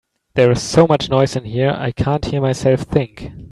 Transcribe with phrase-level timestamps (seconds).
[0.33, 3.31] There is so much noise in here, I can't hear myself think.